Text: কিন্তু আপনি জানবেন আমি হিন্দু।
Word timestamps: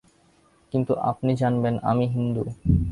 কিন্তু 0.73 0.93
আপনি 1.11 1.31
জানবেন 1.35 1.75
আমি 1.89 2.05
হিন্দু। 2.07 2.43